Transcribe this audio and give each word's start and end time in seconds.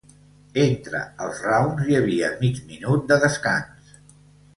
Entre 0.59 1.01
els 1.25 1.41
rounds 1.47 1.91
hi 1.91 1.97
havia 1.99 2.31
mig 2.39 2.57
minut 2.71 3.05
de 3.13 3.19
descans. 3.25 3.93